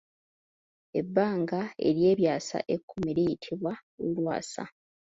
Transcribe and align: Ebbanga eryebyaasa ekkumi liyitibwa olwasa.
Ebbanga 0.99 1.59
eryebyaasa 1.87 2.57
ekkumi 2.75 3.11
liyitibwa 3.17 3.73
olwasa. 4.05 4.63